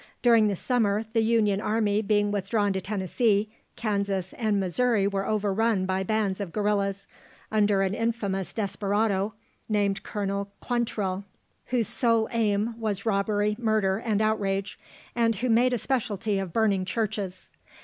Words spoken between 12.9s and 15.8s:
robbery, murder, and outrage, and who made a